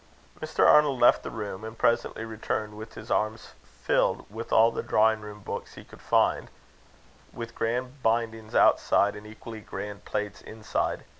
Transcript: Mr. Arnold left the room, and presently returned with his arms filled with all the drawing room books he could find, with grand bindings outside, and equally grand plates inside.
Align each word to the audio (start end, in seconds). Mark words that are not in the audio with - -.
Mr. 0.39 0.65
Arnold 0.67 0.99
left 0.99 1.21
the 1.21 1.29
room, 1.29 1.63
and 1.63 1.77
presently 1.77 2.25
returned 2.25 2.75
with 2.75 2.95
his 2.95 3.11
arms 3.11 3.49
filled 3.83 4.25
with 4.31 4.51
all 4.51 4.71
the 4.71 4.81
drawing 4.81 5.21
room 5.21 5.41
books 5.41 5.75
he 5.75 5.83
could 5.83 6.01
find, 6.01 6.49
with 7.31 7.53
grand 7.53 8.01
bindings 8.01 8.55
outside, 8.55 9.15
and 9.15 9.27
equally 9.27 9.61
grand 9.61 10.03
plates 10.03 10.41
inside. 10.41 11.03